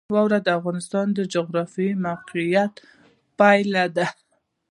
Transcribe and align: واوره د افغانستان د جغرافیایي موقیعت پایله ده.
واوره 0.13 0.39
د 0.43 0.47
افغانستان 0.59 1.05
د 1.13 1.19
جغرافیایي 1.33 1.95
موقیعت 2.05 2.73
پایله 3.39 3.85
ده. 3.95 4.07